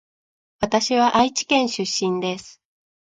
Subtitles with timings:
[0.61, 2.59] わたしは愛知県出身です